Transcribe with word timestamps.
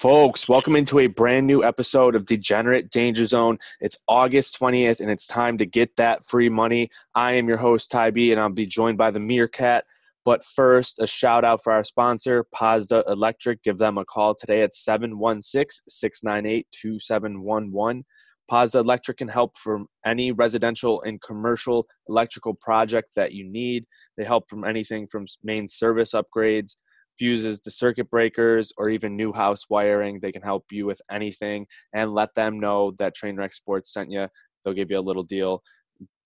Folks, 0.00 0.48
welcome 0.48 0.76
into 0.76 1.00
a 1.00 1.08
brand 1.08 1.46
new 1.46 1.62
episode 1.62 2.14
of 2.14 2.24
Degenerate 2.24 2.88
Danger 2.88 3.26
Zone. 3.26 3.58
It's 3.82 3.98
August 4.08 4.58
20th 4.58 5.02
and 5.02 5.10
it's 5.10 5.26
time 5.26 5.58
to 5.58 5.66
get 5.66 5.94
that 5.98 6.24
free 6.24 6.48
money. 6.48 6.88
I 7.14 7.34
am 7.34 7.46
your 7.46 7.58
host, 7.58 7.90
Ty 7.90 8.12
B, 8.12 8.32
and 8.32 8.40
I'll 8.40 8.48
be 8.48 8.64
joined 8.64 8.96
by 8.96 9.10
the 9.10 9.20
Meerkat. 9.20 9.84
But 10.24 10.42
first, 10.42 11.02
a 11.02 11.06
shout 11.06 11.44
out 11.44 11.62
for 11.62 11.74
our 11.74 11.84
sponsor, 11.84 12.46
Pazda 12.54 13.06
Electric. 13.10 13.62
Give 13.62 13.76
them 13.76 13.98
a 13.98 14.06
call 14.06 14.34
today 14.34 14.62
at 14.62 14.72
716 14.72 15.82
698 15.86 16.66
2711. 16.72 18.02
Pazda 18.50 18.80
Electric 18.80 19.18
can 19.18 19.28
help 19.28 19.54
from 19.58 19.86
any 20.06 20.32
residential 20.32 21.02
and 21.02 21.20
commercial 21.20 21.86
electrical 22.08 22.54
project 22.54 23.10
that 23.16 23.32
you 23.32 23.44
need. 23.44 23.84
They 24.16 24.24
help 24.24 24.48
from 24.48 24.64
anything 24.64 25.06
from 25.08 25.26
main 25.44 25.68
service 25.68 26.14
upgrades 26.14 26.76
fuses 27.20 27.60
to 27.60 27.70
circuit 27.70 28.08
breakers 28.08 28.72
or 28.78 28.88
even 28.88 29.14
new 29.14 29.30
house 29.30 29.68
wiring. 29.68 30.18
They 30.18 30.32
can 30.32 30.40
help 30.40 30.64
you 30.72 30.86
with 30.86 31.02
anything 31.10 31.66
and 31.92 32.14
let 32.14 32.32
them 32.34 32.58
know 32.58 32.92
that 32.98 33.14
Trainwreck 33.14 33.52
Sports 33.52 33.92
sent 33.92 34.10
you. 34.10 34.26
They'll 34.64 34.72
give 34.72 34.90
you 34.90 34.98
a 34.98 35.00
little 35.00 35.22
deal. 35.22 35.62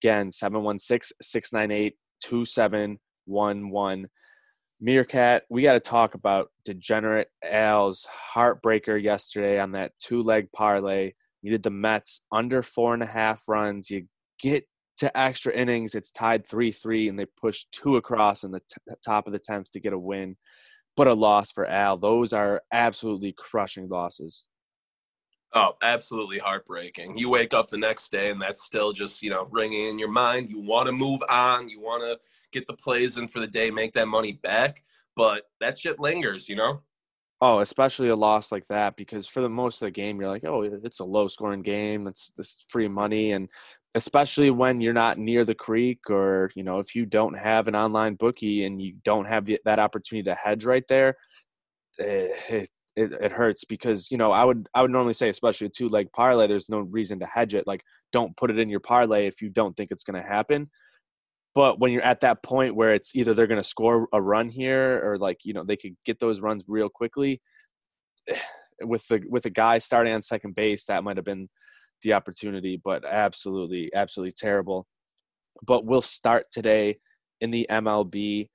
Again, 0.01 0.31
716 0.31 1.17
698 1.21 1.95
2711. 2.23 4.07
Meerkat, 4.79 5.43
we 5.49 5.63
got 5.63 5.73
to 5.73 5.79
talk 5.81 6.15
about 6.15 6.47
Degenerate 6.63 7.27
Al's 7.43 8.07
heartbreaker 8.33 9.01
yesterday 9.01 9.59
on 9.59 9.71
that 9.71 9.91
two 9.99 10.21
leg 10.21 10.47
parlay. 10.53 11.11
You 11.41 11.51
did 11.51 11.63
the 11.63 11.71
Mets 11.71 12.21
under 12.31 12.61
four 12.61 12.93
and 12.93 13.03
a 13.03 13.05
half 13.05 13.41
runs. 13.49 13.89
You 13.89 14.05
get 14.41 14.63
to 14.97 15.17
extra 15.17 15.53
innings. 15.53 15.93
It's 15.93 16.11
tied 16.11 16.47
3 16.47 16.71
3, 16.71 17.09
and 17.09 17.19
they 17.19 17.25
push 17.39 17.65
two 17.73 17.97
across 17.97 18.45
in 18.45 18.51
the 18.51 18.61
t- 18.61 18.95
top 19.03 19.27
of 19.27 19.33
the 19.33 19.39
10th 19.41 19.71
to 19.71 19.81
get 19.81 19.91
a 19.91 19.99
win 19.99 20.37
but 20.95 21.07
a 21.07 21.13
loss 21.13 21.51
for 21.51 21.65
Al. 21.65 21.97
Those 21.97 22.33
are 22.33 22.61
absolutely 22.71 23.33
crushing 23.33 23.89
losses. 23.89 24.45
Oh, 25.53 25.73
absolutely 25.81 26.37
heartbreaking. 26.37 27.17
You 27.17 27.29
wake 27.29 27.53
up 27.53 27.69
the 27.69 27.77
next 27.77 28.11
day 28.11 28.29
and 28.29 28.41
that's 28.41 28.63
still 28.63 28.91
just, 28.91 29.23
you 29.23 29.29
know, 29.29 29.47
ringing 29.51 29.87
in 29.87 29.97
your 29.97 30.11
mind. 30.11 30.49
You 30.49 30.59
want 30.59 30.87
to 30.87 30.91
move 30.91 31.21
on. 31.29 31.69
You 31.69 31.79
want 31.79 32.03
to 32.03 32.19
get 32.51 32.67
the 32.67 32.73
plays 32.73 33.15
in 33.15 33.29
for 33.29 33.39
the 33.39 33.47
day, 33.47 33.71
make 33.71 33.93
that 33.93 34.09
money 34.09 34.33
back. 34.33 34.83
But 35.15 35.43
that 35.61 35.77
shit 35.77 35.97
lingers, 35.97 36.49
you 36.49 36.57
know? 36.57 36.81
Oh, 37.39 37.59
especially 37.59 38.09
a 38.09 38.15
loss 38.15 38.51
like 38.51 38.65
that 38.67 38.97
because 38.97 39.27
for 39.27 39.39
the 39.39 39.49
most 39.49 39.81
of 39.81 39.85
the 39.85 39.91
game, 39.91 40.19
you're 40.19 40.29
like, 40.29 40.43
oh, 40.43 40.61
it's 40.61 40.99
a 40.99 41.05
low 41.05 41.27
scoring 41.29 41.61
game. 41.61 42.07
It's 42.07 42.31
this 42.31 42.65
free 42.67 42.89
money. 42.89 43.31
And 43.31 43.49
especially 43.95 44.51
when 44.51 44.81
you're 44.81 44.93
not 44.93 45.17
near 45.17 45.43
the 45.43 45.55
creek 45.55 45.99
or 46.09 46.51
you 46.55 46.63
know 46.63 46.79
if 46.79 46.95
you 46.95 47.05
don't 47.05 47.37
have 47.37 47.67
an 47.67 47.75
online 47.75 48.15
bookie 48.15 48.65
and 48.65 48.81
you 48.81 48.93
don't 49.03 49.25
have 49.25 49.45
the, 49.45 49.57
that 49.65 49.79
opportunity 49.79 50.23
to 50.23 50.35
hedge 50.35 50.65
right 50.65 50.83
there 50.87 51.15
eh, 51.99 52.27
it, 52.49 52.69
it, 52.95 53.11
it, 53.13 53.31
hurts 53.31 53.65
because 53.65 54.11
you 54.11 54.17
know 54.17 54.31
i 54.31 54.43
would 54.43 54.67
i 54.73 54.81
would 54.81 54.91
normally 54.91 55.13
say 55.13 55.29
especially 55.29 55.67
a 55.67 55.69
two 55.69 55.87
leg 55.87 56.11
parlay 56.13 56.45
there's 56.45 56.69
no 56.69 56.81
reason 56.81 57.19
to 57.19 57.25
hedge 57.25 57.55
it. 57.55 57.67
Like 57.67 57.83
don't 58.11 58.35
put 58.37 58.49
it 58.49 58.59
in 58.59 58.69
your 58.69 58.79
parlay 58.79 59.27
if 59.27 59.41
you 59.41 59.49
don't 59.49 59.75
think 59.75 59.91
it's 59.91 60.05
going 60.05 60.21
to 60.21 60.27
happen. 60.27 60.69
But 61.53 61.79
when 61.79 61.91
you're 61.91 62.01
at 62.03 62.21
that 62.21 62.43
point 62.43 62.75
where 62.75 62.91
it's 62.91 63.15
either 63.15 63.33
they're 63.33 63.47
going 63.47 63.61
to 63.61 63.63
score 63.63 64.07
a 64.13 64.21
run 64.21 64.47
here 64.49 65.01
or 65.03 65.17
like 65.17 65.39
you 65.43 65.53
know 65.53 65.63
they 65.63 65.77
could 65.77 65.95
get 66.05 66.19
those 66.19 66.39
runs 66.39 66.63
real 66.67 66.89
quickly 66.89 67.41
eh, 68.29 68.37
with 68.83 69.07
the 69.07 69.21
with 69.29 69.43
the 69.43 69.49
guy 69.49 69.79
starting 69.79 70.13
on 70.13 70.21
second 70.21 70.55
base 70.55 70.85
that 70.85 71.03
might 71.03 71.17
have 71.17 71.25
been 71.25 71.47
the 72.01 72.13
opportunity, 72.13 72.79
but 72.83 73.03
absolutely, 73.05 73.91
absolutely 73.93 74.33
terrible. 74.37 74.87
But 75.65 75.85
we'll 75.85 76.01
start 76.01 76.47
today 76.51 76.99
in 77.41 77.51
the 77.51 77.67
MLB. 77.69 78.49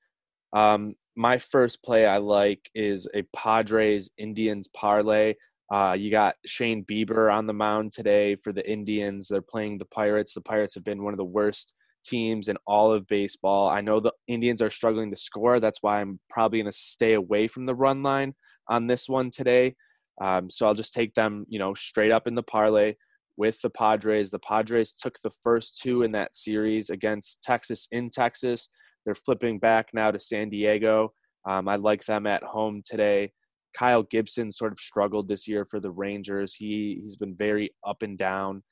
Um, 0.53 0.95
my 1.17 1.39
first 1.39 1.83
play 1.83 2.07
I 2.07 2.19
like 2.19 2.71
is 2.75 3.09
a 3.15 3.23
Padres 3.35 4.11
Indians 4.19 4.69
parlay. 4.69 5.35
Uh, 5.71 5.97
you 5.99 6.11
got 6.11 6.35
Shane 6.47 6.85
Bieber 6.85 7.33
on 7.33 7.47
the 7.47 7.53
mound 7.53 7.93
today 7.93 8.35
for 8.35 8.53
the 8.53 8.69
Indians. 8.69 9.29
They're 9.29 9.43
playing 9.43 9.79
the 9.79 9.87
Pirates. 9.87 10.35
The 10.35 10.41
Pirates 10.41 10.75
have 10.75 10.85
been 10.85 11.05
one 11.05 11.15
of 11.15 11.19
the 11.19 11.25
worst 11.25 11.75
teams 12.05 12.49
in 12.49 12.57
all 12.67 12.93
of 12.93 13.07
baseball. 13.07 13.69
I 13.69 13.81
know 13.81 14.01
the 14.01 14.13
Indians 14.27 14.63
are 14.63 14.71
struggling 14.71 15.11
to 15.11 15.17
score. 15.17 15.61
That's 15.61 15.83
why 15.83 16.01
I'm 16.01 16.19
probably 16.29 16.61
going 16.61 16.73
to 16.73 16.77
stay 16.77 17.15
away 17.15 17.47
from 17.47 17.65
the 17.65 17.75
run 17.75 18.03
line 18.03 18.35
on 18.69 18.87
this 18.87 19.09
one 19.09 19.31
today. 19.31 19.77
Um, 20.21 20.51
so 20.51 20.67
I'll 20.67 20.75
just 20.75 20.95
take 20.95 21.15
them, 21.15 21.47
you 21.49 21.59
know, 21.59 21.75
straight 21.75 22.11
up 22.11 22.27
in 22.27 22.35
the 22.35 22.43
parlay 22.43 22.95
with 23.41 23.59
the 23.63 23.71
Padres. 23.71 24.31
The 24.31 24.39
Padres 24.39 24.93
took 24.93 25.19
the 25.21 25.33
first 25.43 25.81
two 25.81 26.03
in 26.03 26.13
that 26.13 26.35
series 26.35 26.91
against 26.91 27.43
Texas 27.43 27.89
in 27.91 28.11
Texas. 28.11 28.69
They're 29.07 29.15
flipping 29.15 29.59
back 29.59 29.89
now 29.95 30.11
to 30.11 30.21
San 30.21 30.51
Diego. 30.51 31.15
Um, 31.47 31.67
I 31.67 31.77
like 31.77 32.05
them 32.05 32.27
at 32.27 32.43
home 32.43 32.83
today. 32.85 33.33
Kyle 33.73 34.03
Gibson 34.03 34.53
sort 34.53 34.73
of 34.73 34.79
struggled 34.79 35.27
this 35.27 35.49
year 35.49 35.65
for 35.65 35.81
the 35.81 35.91
Rangers. 35.91 36.53
He 36.53 37.01
he's 37.03 37.17
been 37.17 37.35
very 37.35 37.71
up 37.83 38.03
and 38.03 38.19
down. 38.19 38.63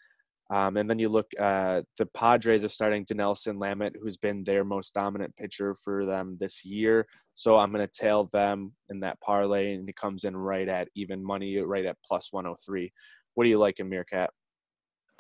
Um, 0.50 0.76
and 0.76 0.88
then 0.88 0.98
you 0.98 1.08
look, 1.08 1.30
uh, 1.40 1.82
the 1.96 2.06
Padres 2.06 2.62
are 2.62 2.68
starting 2.68 3.06
Dinelson 3.06 3.58
Lamet, 3.58 3.94
who's 4.02 4.18
been 4.18 4.44
their 4.44 4.64
most 4.64 4.92
dominant 4.92 5.34
pitcher 5.36 5.74
for 5.82 6.04
them 6.04 6.36
this 6.40 6.62
year. 6.62 7.06
So 7.32 7.56
I'm 7.56 7.70
going 7.70 7.80
to 7.80 8.00
tail 8.02 8.28
them 8.34 8.72
in 8.90 8.98
that 8.98 9.20
parlay, 9.22 9.74
and 9.74 9.88
he 9.88 9.94
comes 9.94 10.24
in 10.24 10.36
right 10.36 10.68
at 10.68 10.88
even 10.94 11.24
money, 11.24 11.56
right 11.58 11.86
at 11.86 11.96
plus 12.04 12.32
103. 12.32 12.92
What 13.34 13.44
do 13.44 13.50
you 13.50 13.58
like 13.58 13.78
in 13.78 13.88
Meerkat? 13.88 14.30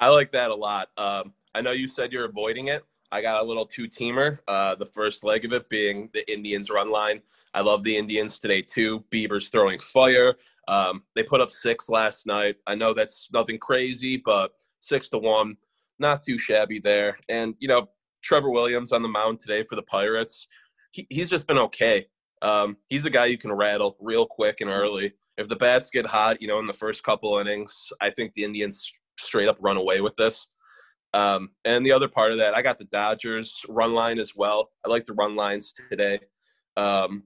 I 0.00 0.08
like 0.08 0.32
that 0.32 0.50
a 0.50 0.54
lot. 0.54 0.88
Um, 0.96 1.32
I 1.54 1.60
know 1.60 1.72
you 1.72 1.88
said 1.88 2.12
you're 2.12 2.26
avoiding 2.26 2.68
it. 2.68 2.84
I 3.10 3.22
got 3.22 3.42
a 3.42 3.46
little 3.46 3.66
two 3.66 3.88
teamer. 3.88 4.38
Uh, 4.46 4.74
the 4.74 4.86
first 4.86 5.24
leg 5.24 5.44
of 5.44 5.52
it 5.52 5.68
being 5.68 6.10
the 6.12 6.30
Indians 6.30 6.70
run 6.70 6.90
line. 6.90 7.20
I 7.54 7.62
love 7.62 7.82
the 7.82 7.96
Indians 7.96 8.38
today 8.38 8.62
too. 8.62 9.04
Bieber's 9.10 9.48
throwing 9.48 9.78
fire. 9.78 10.34
Um, 10.68 11.02
they 11.14 11.22
put 11.22 11.40
up 11.40 11.50
six 11.50 11.88
last 11.88 12.26
night. 12.26 12.56
I 12.66 12.74
know 12.74 12.92
that's 12.92 13.28
nothing 13.32 13.58
crazy, 13.58 14.18
but 14.18 14.52
six 14.80 15.08
to 15.08 15.18
one, 15.18 15.56
not 15.98 16.22
too 16.22 16.36
shabby 16.36 16.78
there. 16.78 17.18
And 17.28 17.54
you 17.58 17.68
know, 17.68 17.88
Trevor 18.22 18.50
Williams 18.50 18.92
on 18.92 19.02
the 19.02 19.08
mound 19.08 19.40
today 19.40 19.64
for 19.64 19.76
the 19.76 19.82
Pirates. 19.82 20.46
He, 20.92 21.06
he's 21.08 21.30
just 21.30 21.46
been 21.46 21.58
okay. 21.58 22.06
Um, 22.42 22.76
he's 22.86 23.04
a 23.04 23.10
guy 23.10 23.26
you 23.26 23.38
can 23.38 23.52
rattle 23.52 23.96
real 24.00 24.26
quick 24.26 24.60
and 24.60 24.70
early. 24.70 25.12
If 25.38 25.48
the 25.48 25.56
bats 25.56 25.90
get 25.90 26.06
hot, 26.06 26.42
you 26.42 26.48
know, 26.48 26.58
in 26.58 26.66
the 26.66 26.72
first 26.72 27.02
couple 27.02 27.38
innings, 27.38 27.90
I 28.00 28.10
think 28.10 28.34
the 28.34 28.44
Indians 28.44 28.92
straight 29.18 29.48
up 29.48 29.56
run 29.60 29.76
away 29.76 30.00
with 30.00 30.14
this. 30.16 30.48
Um, 31.14 31.50
and 31.64 31.84
the 31.84 31.92
other 31.92 32.08
part 32.08 32.32
of 32.32 32.38
that, 32.38 32.54
I 32.54 32.62
got 32.62 32.78
the 32.78 32.84
Dodgers 32.84 33.62
run 33.68 33.94
line 33.94 34.18
as 34.18 34.32
well. 34.36 34.70
I 34.84 34.90
like 34.90 35.04
the 35.04 35.14
run 35.14 35.36
lines 35.36 35.72
today. 35.90 36.20
Um, 36.76 37.24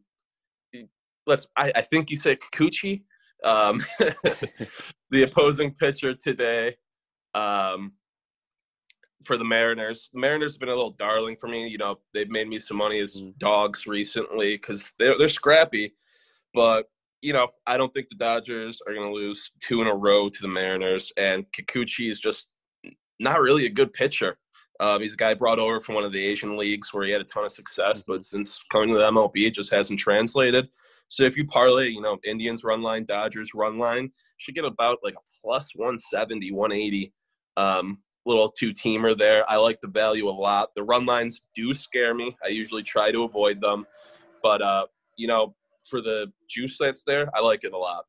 let's. 1.26 1.46
I, 1.56 1.72
I 1.74 1.80
think 1.80 2.10
you 2.10 2.16
said 2.16 2.38
Kikuchi, 2.40 3.02
um, 3.44 3.78
the 5.10 5.24
opposing 5.24 5.74
pitcher 5.74 6.14
today 6.14 6.76
um, 7.34 7.92
for 9.24 9.36
the 9.36 9.44
Mariners. 9.44 10.10
The 10.12 10.20
Mariners 10.20 10.54
have 10.54 10.60
been 10.60 10.68
a 10.68 10.74
little 10.74 10.92
darling 10.92 11.36
for 11.36 11.48
me. 11.48 11.66
You 11.68 11.78
know, 11.78 11.98
they've 12.14 12.30
made 12.30 12.48
me 12.48 12.58
some 12.58 12.76
money 12.76 13.00
as 13.00 13.20
mm. 13.20 13.36
dogs 13.38 13.86
recently 13.86 14.54
because 14.54 14.92
they're 14.98 15.18
they're 15.18 15.28
scrappy, 15.28 15.94
but 16.54 16.86
you 17.22 17.32
know, 17.32 17.48
I 17.66 17.76
don't 17.76 17.94
think 17.94 18.08
the 18.08 18.16
Dodgers 18.16 18.82
are 18.86 18.92
going 18.92 19.06
to 19.06 19.14
lose 19.14 19.52
two 19.60 19.80
in 19.80 19.86
a 19.86 19.94
row 19.94 20.28
to 20.28 20.42
the 20.42 20.48
Mariners. 20.48 21.12
And 21.16 21.46
Kikuchi 21.52 22.10
is 22.10 22.18
just 22.18 22.48
not 23.20 23.40
really 23.40 23.64
a 23.66 23.70
good 23.70 23.92
pitcher. 23.92 24.36
Um, 24.80 25.00
he's 25.00 25.14
a 25.14 25.16
guy 25.16 25.32
brought 25.34 25.60
over 25.60 25.78
from 25.78 25.94
one 25.94 26.04
of 26.04 26.10
the 26.10 26.24
Asian 26.24 26.56
leagues 26.56 26.92
where 26.92 27.04
he 27.06 27.12
had 27.12 27.20
a 27.20 27.24
ton 27.24 27.44
of 27.44 27.52
success, 27.52 28.02
but 28.06 28.14
mm-hmm. 28.14 28.36
since 28.36 28.64
coming 28.72 28.88
to 28.88 28.98
the 28.98 29.10
MLB, 29.10 29.46
it 29.46 29.54
just 29.54 29.72
hasn't 29.72 30.00
translated. 30.00 30.68
So 31.06 31.22
if 31.22 31.36
you 31.36 31.44
parlay, 31.44 31.88
you 31.88 32.00
know, 32.00 32.18
Indians 32.24 32.64
run 32.64 32.82
line, 32.82 33.04
Dodgers 33.04 33.50
run 33.54 33.78
line, 33.78 34.10
should 34.38 34.56
get 34.56 34.64
about 34.64 34.98
like 35.04 35.14
a 35.14 35.22
plus 35.40 35.70
170, 35.76 36.50
180. 36.50 37.12
Um, 37.56 37.98
little 38.24 38.48
two 38.48 38.72
teamer 38.72 39.16
there. 39.16 39.48
I 39.50 39.56
like 39.56 39.80
the 39.80 39.88
value 39.88 40.28
a 40.28 40.30
lot. 40.30 40.70
The 40.74 40.84
run 40.84 41.06
lines 41.06 41.42
do 41.54 41.74
scare 41.74 42.14
me. 42.14 42.36
I 42.44 42.48
usually 42.48 42.82
try 42.82 43.10
to 43.10 43.24
avoid 43.24 43.60
them, 43.60 43.84
but 44.42 44.62
uh, 44.62 44.86
you 45.16 45.26
know, 45.26 45.54
for 45.88 46.00
the 46.00 46.32
juice 46.48 46.76
that's 46.78 47.04
there, 47.04 47.28
I 47.34 47.40
like 47.40 47.64
it 47.64 47.72
a 47.72 47.78
lot. 47.78 48.04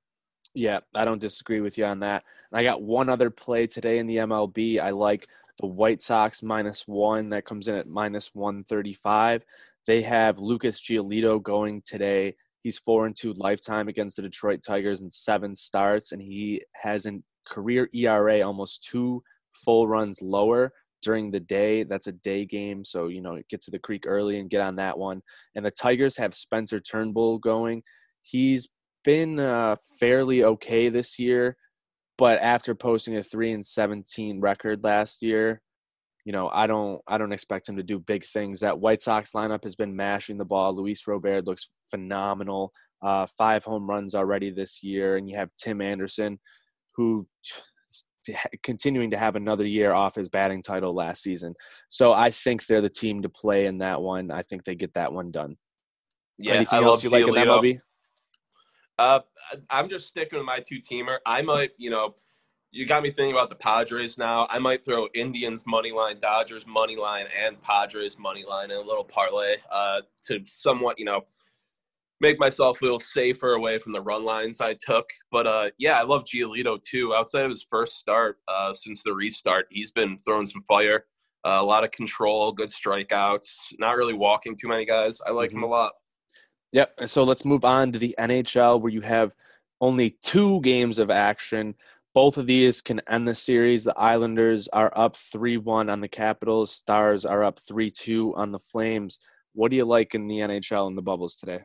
Yeah, 0.55 0.81
I 0.93 1.05
don't 1.05 1.21
disagree 1.21 1.61
with 1.61 1.77
you 1.77 1.85
on 1.85 1.99
that. 2.01 2.23
And 2.51 2.59
I 2.59 2.63
got 2.63 2.83
one 2.83 3.09
other 3.09 3.29
play 3.29 3.65
today 3.65 3.97
in 3.97 4.07
the 4.07 4.17
MLB. 4.17 4.79
I 4.79 4.91
like 4.91 5.27
the 5.59 5.67
White 5.67 6.01
Sox 6.01 6.43
minus 6.43 6.87
one 6.87 7.29
that 7.29 7.45
comes 7.45 7.67
in 7.67 7.75
at 7.75 7.87
minus 7.87 8.29
135. 8.33 9.45
They 9.87 10.01
have 10.01 10.37
Lucas 10.37 10.81
Giolito 10.81 11.41
going 11.41 11.81
today. 11.85 12.35
He's 12.61 12.77
four 12.77 13.05
and 13.05 13.15
two 13.15 13.33
lifetime 13.33 13.87
against 13.87 14.15
the 14.15 14.21
Detroit 14.21 14.61
Tigers 14.65 15.01
in 15.01 15.09
seven 15.09 15.55
starts, 15.55 16.11
and 16.11 16.21
he 16.21 16.63
has 16.73 17.05
a 17.05 17.19
career 17.47 17.89
ERA 17.93 18.41
almost 18.41 18.83
two 18.83 19.21
full 19.65 19.87
runs 19.87 20.21
lower 20.21 20.71
during 21.03 21.29
the 21.29 21.39
day. 21.39 21.83
That's 21.83 22.07
a 22.07 22.13
day 22.23 22.45
game, 22.45 22.83
so 22.85 23.07
you 23.09 23.21
know 23.21 23.39
get 23.49 23.61
to 23.63 23.71
the 23.71 23.79
creek 23.79 24.05
early 24.07 24.39
and 24.39 24.49
get 24.49 24.61
on 24.61 24.75
that 24.77 24.97
one. 24.97 25.21
And 25.55 25.63
the 25.65 25.71
Tigers 25.71 26.17
have 26.17 26.33
Spencer 26.33 26.79
Turnbull 26.79 27.39
going. 27.39 27.83
He's 28.23 28.69
been 29.03 29.39
uh, 29.39 29.75
fairly 29.99 30.43
okay 30.45 30.89
this 30.89 31.19
year, 31.19 31.55
but 32.17 32.39
after 32.41 32.73
posting 32.73 33.17
a 33.17 33.23
three 33.23 33.51
and 33.51 33.65
seventeen 33.65 34.39
record 34.41 34.83
last 34.83 35.21
year, 35.21 35.61
you 36.25 36.31
know 36.31 36.49
I 36.53 36.67
don't 36.67 37.01
I 37.07 37.17
don't 37.17 37.33
expect 37.33 37.67
him 37.67 37.75
to 37.75 37.83
do 37.83 37.99
big 37.99 38.23
things. 38.23 38.59
That 38.61 38.79
White 38.79 39.01
Sox 39.01 39.33
lineup 39.33 39.63
has 39.65 39.75
been 39.75 39.95
mashing 39.95 40.37
the 40.37 40.45
ball. 40.45 40.73
Luis 40.73 41.05
Robert 41.07 41.45
looks 41.45 41.69
phenomenal. 41.91 42.71
uh, 43.03 43.27
five 43.37 43.63
home 43.63 43.87
runs 43.87 44.15
already 44.15 44.49
this 44.49 44.81
year, 44.81 45.17
and 45.17 45.29
you 45.29 45.35
have 45.35 45.51
Tim 45.57 45.81
Anderson, 45.81 46.39
who 46.95 47.27
continuing 48.63 49.11
to 49.11 49.17
have 49.17 49.35
another 49.35 49.65
year 49.65 49.93
off 49.93 50.15
his 50.15 50.29
batting 50.29 50.61
title 50.61 50.93
last 50.93 51.21
season. 51.21 51.53
So 51.89 52.13
I 52.13 52.29
think 52.29 52.65
they're 52.65 52.81
the 52.81 52.89
team 52.89 53.21
to 53.21 53.29
play 53.29 53.65
in 53.65 53.77
that 53.79 54.01
one. 54.01 54.31
I 54.31 54.41
think 54.43 54.63
they 54.63 54.75
get 54.75 54.93
that 54.93 55.11
one 55.11 55.31
done. 55.31 55.55
Yeah, 56.39 56.55
Anything 56.55 56.79
I 56.79 56.83
else 56.83 56.97
love 56.97 57.03
you 57.03 57.09
like 57.09 57.27
in 57.27 57.33
that 57.35 57.47
MLB? 57.47 57.79
Uh, 58.97 59.19
I'm 59.69 59.89
just 59.89 60.07
sticking 60.07 60.39
with 60.39 60.45
my 60.45 60.59
two 60.59 60.79
teamer. 60.79 61.17
I 61.25 61.41
might, 61.41 61.71
you 61.77 61.89
know, 61.89 62.15
you 62.71 62.87
got 62.87 63.03
me 63.03 63.11
thinking 63.11 63.35
about 63.35 63.49
the 63.49 63.55
Padres 63.55 64.17
now. 64.17 64.47
I 64.49 64.57
might 64.57 64.83
throw 64.83 65.07
Indians 65.13 65.63
money 65.67 65.91
line, 65.91 66.19
Dodgers 66.19 66.65
money 66.65 66.95
line, 66.95 67.25
and 67.45 67.61
Padres 67.61 68.17
money 68.17 68.43
line 68.47 68.71
in 68.71 68.77
a 68.77 68.81
little 68.81 69.03
parlay 69.03 69.57
uh, 69.71 70.01
to 70.23 70.41
somewhat, 70.45 70.97
you 70.97 71.05
know, 71.05 71.21
make 72.23 72.39
myself 72.39 72.79
feel 72.79 72.99
safer 72.99 73.53
away 73.53 73.77
from 73.77 73.91
the 73.91 74.01
run 74.01 74.23
lines 74.23 74.61
I 74.61 74.75
took. 74.75 75.05
But 75.29 75.45
uh, 75.45 75.69
yeah, 75.77 75.99
I 75.99 76.03
love 76.03 76.23
Giolito 76.23 76.81
too. 76.81 77.13
Outside 77.13 77.43
of 77.43 77.51
his 77.51 77.67
first 77.69 77.97
start 77.97 78.39
uh, 78.47 78.73
since 78.73 79.03
the 79.03 79.13
restart, 79.13 79.67
he's 79.69 79.91
been 79.91 80.17
throwing 80.25 80.45
some 80.45 80.63
fire. 80.63 81.05
Uh, 81.45 81.57
a 81.59 81.63
lot 81.63 81.83
of 81.83 81.91
control, 81.91 82.53
good 82.53 82.69
strikeouts, 82.69 83.73
not 83.77 83.97
really 83.97 84.13
walking 84.13 84.55
too 84.55 84.69
many 84.69 84.85
guys. 84.85 85.19
I 85.27 85.31
like 85.31 85.51
him 85.51 85.63
a 85.63 85.67
lot. 85.67 85.91
Yep. 86.71 86.93
And 86.99 87.11
so 87.11 87.25
let's 87.25 87.43
move 87.43 87.65
on 87.65 87.91
to 87.91 87.99
the 87.99 88.15
NHL 88.17 88.81
where 88.81 88.91
you 88.91 89.01
have 89.01 89.35
only 89.81 90.11
two 90.21 90.61
games 90.61 90.99
of 90.99 91.11
action. 91.11 91.75
Both 92.15 92.37
of 92.37 92.47
these 92.47 92.79
can 92.79 93.01
end 93.09 93.27
the 93.27 93.35
series. 93.35 93.83
The 93.83 93.99
Islanders 93.99 94.69
are 94.69 94.93
up 94.95 95.17
3 95.17 95.57
1 95.57 95.89
on 95.89 95.99
the 95.99 96.07
Capitals, 96.07 96.71
Stars 96.71 97.25
are 97.25 97.43
up 97.43 97.59
3 97.59 97.91
2 97.91 98.33
on 98.35 98.53
the 98.53 98.59
Flames. 98.59 99.19
What 99.51 99.69
do 99.69 99.75
you 99.75 99.85
like 99.85 100.15
in 100.15 100.27
the 100.27 100.39
NHL 100.39 100.87
and 100.87 100.97
the 100.97 101.01
bubbles 101.01 101.35
today? 101.35 101.63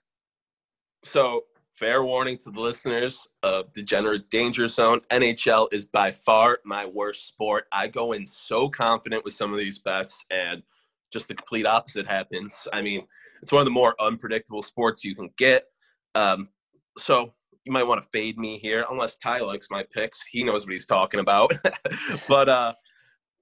So, 1.05 1.45
fair 1.77 2.03
warning 2.03 2.37
to 2.39 2.51
the 2.51 2.61
listeners 2.61 3.29
of 3.43 3.73
Degenerate 3.73 4.31
Danger 4.31 4.67
Zone 4.67 5.01
NHL 5.11 5.69
is 5.73 5.85
by 5.85 6.11
far 6.11 6.59
my 6.65 6.85
worst 6.87 7.29
sport. 7.29 7.67
I 7.73 7.89
go 7.89 8.13
in 8.13 8.27
so 8.27 8.69
confident 8.69 9.25
with 9.25 9.35
some 9.35 9.53
of 9.53 9.59
these 9.59 9.79
bets, 9.79 10.25
and 10.31 10.63
just 11.13 11.29
the 11.29 11.35
complete 11.35 11.67
opposite 11.67 12.07
happens. 12.07 12.67
I 12.73 12.83
mean, 12.83 13.07
it's 13.41 13.53
one 13.53 13.61
of 13.61 13.65
the 13.65 13.71
more 13.71 13.95
unpredictable 14.01 14.63
sports 14.63 15.05
you 15.05 15.15
can 15.15 15.31
get. 15.39 15.65
Um, 16.15 16.49
so, 16.99 17.33
you 17.65 17.73
might 17.73 17.87
want 17.87 18.03
to 18.03 18.09
fade 18.09 18.39
me 18.39 18.59
here, 18.59 18.85
unless 18.91 19.17
Ty 19.17 19.41
likes 19.41 19.69
my 19.71 19.85
picks. 19.93 20.27
He 20.27 20.43
knows 20.43 20.67
what 20.67 20.73
he's 20.73 20.87
talking 20.87 21.21
about. 21.21 21.53
but, 22.29 22.49
uh, 22.49 22.73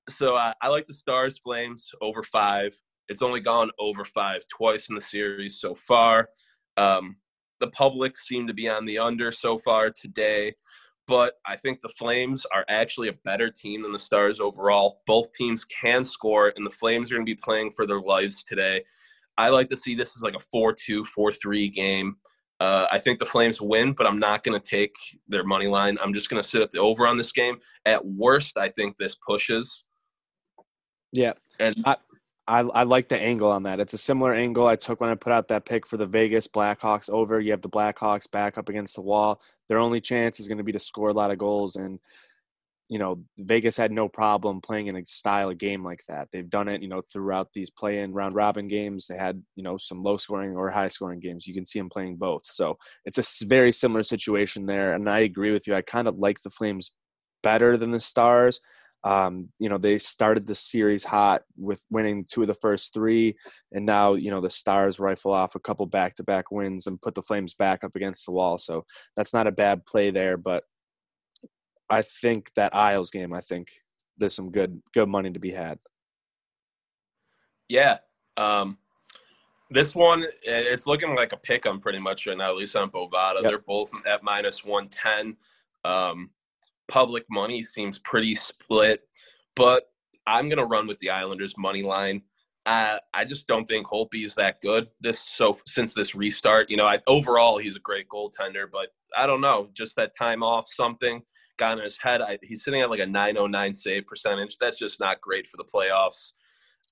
so 0.09 0.37
uh, 0.37 0.53
I 0.61 0.69
like 0.69 0.87
the 0.87 0.93
Stars 0.93 1.39
Flames 1.39 1.91
over 2.01 2.23
five. 2.23 2.79
It's 3.09 3.23
only 3.23 3.41
gone 3.41 3.71
over 3.79 4.05
five 4.05 4.43
twice 4.49 4.89
in 4.89 4.95
the 4.95 5.01
series 5.01 5.59
so 5.59 5.75
far. 5.75 6.29
Um, 6.77 7.17
the 7.61 7.69
public 7.69 8.19
seem 8.19 8.47
to 8.47 8.55
be 8.55 8.69
on 8.69 8.85
the 8.85 8.99
under 8.99 9.31
so 9.31 9.59
far 9.59 9.91
today, 9.91 10.55
but 11.07 11.35
I 11.47 11.57
think 11.57 11.81
the 11.81 11.89
Flames 11.91 12.45
are 12.53 12.65
actually 12.69 13.09
a 13.09 13.15
better 13.25 13.51
team 13.51 13.83
than 13.83 13.93
the 13.93 13.99
Stars 13.99 14.41
overall. 14.41 15.03
Both 15.07 15.33
teams 15.33 15.65
can 15.65 16.03
score, 16.05 16.53
and 16.57 16.67
the 16.67 16.71
Flames 16.71 17.11
are 17.11 17.17
going 17.17 17.27
to 17.27 17.31
be 17.31 17.39
playing 17.43 17.71
for 17.71 17.87
their 17.87 18.01
lives 18.01 18.43
today. 18.43 18.85
I 19.39 19.51
like 19.51 19.69
to 19.69 19.77
see 19.77 19.95
this 19.95 20.17
as 20.17 20.23
like 20.23 20.35
a 20.35 20.41
4 20.41 20.73
2, 20.73 21.05
4 21.05 21.33
3 21.33 21.69
game. 21.69 22.17
Uh, 22.59 22.87
I 22.91 22.99
think 22.99 23.19
the 23.19 23.27
Flames 23.27 23.61
win, 23.61 23.93
but 23.93 24.07
I'm 24.07 24.19
not 24.19 24.43
going 24.43 24.59
to 24.59 24.69
take 24.69 24.95
their 25.29 25.45
money 25.45 25.67
line. 25.67 25.99
I'm 26.03 26.15
just 26.15 26.31
going 26.31 26.43
to 26.43 26.49
sit 26.49 26.63
at 26.63 26.73
the 26.73 26.81
over 26.81 27.07
on 27.07 27.17
this 27.17 27.33
game. 27.33 27.59
At 27.85 28.05
worst, 28.05 28.57
I 28.57 28.71
think 28.71 28.97
this 28.97 29.15
pushes. 29.15 29.85
Yeah. 31.13 31.35
And 31.61 31.83
I, 31.85 31.97
I, 32.49 32.61
I 32.61 32.83
like 32.85 33.09
the 33.09 33.21
angle 33.21 33.51
on 33.51 33.65
that. 33.65 33.81
It's 33.81 33.93
a 33.93 33.99
similar 33.99 34.33
angle 34.33 34.69
I 34.69 34.77
took 34.77 35.01
when 35.01 35.11
I 35.11 35.17
put 35.17 35.33
out 35.33 35.49
that 35.49 35.65
pick 35.65 35.87
for 35.87 35.97
the 35.97 36.07
Vegas 36.07 36.47
Blackhawks 36.47 37.11
over. 37.11 37.41
You 37.41 37.51
have 37.51 37.63
the 37.63 37.69
Blackhawks 37.69 38.31
back 38.31 38.57
up 38.57 38.69
against 38.69 38.95
the 38.95 39.03
wall. 39.03 39.41
Their 39.69 39.79
only 39.79 40.01
chance 40.01 40.39
is 40.39 40.47
going 40.47 40.59
to 40.59 40.65
be 40.65 40.73
to 40.73 40.79
score 40.79 41.09
a 41.09 41.15
lot 41.15 41.33
of 41.33 41.39
goals. 41.39 41.75
And, 41.75 41.99
you 42.89 43.01
know, 43.01 43.21
Vegas 43.39 43.77
had 43.77 43.91
no 43.91 44.09
problem 44.09 44.61
playing 44.61 44.87
in 44.87 44.97
a 44.97 45.05
style 45.05 45.51
of 45.51 45.59
game 45.59 45.83
like 45.83 46.05
that. 46.07 46.29
They've 46.31 46.49
done 46.49 46.69
it, 46.69 46.83
you 46.83 46.89
know, 46.89 47.03
throughout 47.13 47.49
these 47.53 47.69
play 47.69 47.99
in 47.99 48.13
round 48.13 48.37
robin 48.37 48.69
games. 48.69 49.09
They 49.09 49.17
had, 49.17 49.43
you 49.57 49.65
know, 49.65 49.77
some 49.77 50.01
low 50.01 50.17
scoring 50.17 50.55
or 50.55 50.71
high 50.71 50.89
scoring 50.89 51.19
games. 51.19 51.49
You 51.49 51.55
can 51.55 51.67
see 51.67 51.81
them 51.81 51.89
playing 51.89 52.17
both. 52.17 52.43
So 52.45 52.79
it's 53.05 53.19
a 53.19 53.47
very 53.47 53.73
similar 53.73 54.05
situation 54.05 54.67
there. 54.67 54.95
And 54.95 55.11
I 55.11 55.21
agree 55.21 55.51
with 55.51 55.67
you. 55.67 55.75
I 55.75 55.83
kind 55.83 56.07
of 56.07 56.19
like 56.19 56.41
the 56.43 56.51
Flames 56.51 56.93
better 57.43 57.77
than 57.77 57.91
the 57.91 58.01
Stars. 58.01 58.61
Um, 59.05 59.49
you 59.61 59.69
know, 59.69 59.79
they 59.79 59.99
started 59.99 60.47
the 60.47 60.55
series 60.55 61.05
hot 61.05 61.43
with 61.57 61.85
winning 61.91 62.23
two 62.29 62.41
of 62.41 62.49
the 62.49 62.55
first 62.55 62.93
three, 62.93 63.37
and 63.73 63.87
now 63.87 64.15
you 64.15 64.31
know 64.31 64.41
the 64.41 64.51
Stars 64.51 64.99
rifle 64.99 65.33
off 65.33 65.55
a 65.55 65.61
couple 65.61 65.87
back-to-back 65.87 66.51
wins 66.51 66.87
and 66.87 67.01
put 67.01 67.15
the 67.15 67.23
Flames 67.23 67.55
back 67.55 67.85
up 67.85 67.95
against 67.95 68.27
the 68.27 68.33
wall. 68.33 68.59
So 68.59 68.85
that's 69.17 69.33
not 69.33 69.47
a 69.47 69.53
bad 69.53 69.87
play 69.87 70.11
there, 70.11 70.37
but 70.37 70.65
I 71.89 72.03
think 72.03 72.51
that 72.57 72.75
Isles 72.75 73.11
game, 73.11 73.33
I 73.33 73.41
think 73.41 73.69
there's 74.19 74.35
some 74.35 74.51
good 74.51 74.81
good 74.93 75.09
money 75.09 75.31
to 75.31 75.41
be 75.41 75.53
had. 75.53 75.79
Yeah. 77.69 77.99
Um, 78.37 78.79
this 79.71 79.95
one, 79.95 80.25
it's 80.43 80.87
looking 80.87 81.15
like 81.15 81.33
a 81.33 81.37
pick 81.37 81.67
'em 81.67 81.81
pretty 81.81 81.99
much 81.99 82.27
right 82.27 82.37
now, 82.37 82.51
at 82.51 82.57
least 82.57 82.77
on 82.77 82.91
Bovada. 82.91 83.43
Yep. 83.43 83.45
They're 83.45 83.59
both 83.59 83.91
at 84.07 84.23
minus 84.23 84.65
110. 84.65 85.37
Um, 85.85 86.31
public 86.89 87.25
money 87.31 87.63
seems 87.63 87.99
pretty 87.99 88.35
split, 88.35 89.01
but 89.55 89.85
I'm 90.27 90.49
going 90.49 90.59
to 90.59 90.65
run 90.65 90.87
with 90.87 90.99
the 90.99 91.11
Islanders 91.11 91.55
money 91.57 91.83
line. 91.83 92.23
Uh, 92.67 92.99
I 93.15 93.25
just 93.25 93.47
don't 93.47 93.65
think 93.65 93.87
Holtby 93.87 94.25
is 94.25 94.35
that 94.35 94.61
good 94.61 94.89
this 95.01 95.21
so 95.21 95.57
since 95.67 95.95
this 95.95 96.17
restart. 96.17 96.69
You 96.69 96.77
know, 96.77 96.87
I, 96.87 96.99
overall 97.07 97.59
he's 97.59 97.77
a 97.77 97.81
great 97.81 98.09
goaltender, 98.09 98.67
but 98.71 98.89
I 99.17 99.27
don't 99.27 99.41
know, 99.41 99.69
just 99.73 99.95
that 99.97 100.17
time 100.17 100.43
off, 100.43 100.67
something 100.67 101.23
got 101.59 101.79
in 101.79 101.85
his 101.85 101.97
head. 101.97 102.21
I, 102.21 102.39
he's 102.43 102.65
sitting 102.65 102.83
at 102.83 102.91
like 102.91 102.99
a 102.99 103.07
909 103.07 103.73
save 103.73 104.07
percentage. 104.07 104.59
That's 104.59 104.79
just 104.79 104.99
not 104.99 105.21
great 105.21 105.47
for 105.47 105.57
the 105.59 105.65
playoffs. 105.65 106.33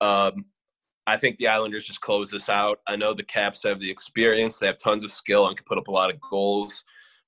Um, 0.00 0.44
I 1.06 1.16
think 1.16 1.36
the 1.36 1.48
Islanders 1.48 1.84
just 1.84 2.00
close 2.00 2.30
this 2.30 2.48
out. 2.48 2.78
I 2.86 2.96
know 2.96 3.12
the 3.12 3.24
Caps 3.24 3.64
have 3.64 3.80
the 3.80 3.90
experience; 3.90 4.58
they 4.58 4.66
have 4.66 4.78
tons 4.78 5.04
of 5.04 5.10
skill 5.10 5.48
and 5.48 5.56
can 5.56 5.64
put 5.66 5.76
up 5.76 5.88
a 5.88 5.92
lot 5.92 6.12
of 6.12 6.20
goals. 6.20 6.84